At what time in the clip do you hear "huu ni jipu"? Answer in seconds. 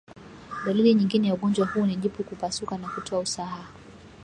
1.67-2.23